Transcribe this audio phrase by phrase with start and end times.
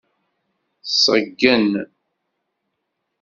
[1.03, 1.69] Ṣeggen.